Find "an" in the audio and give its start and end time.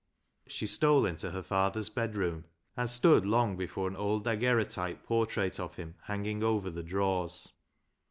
3.87-3.95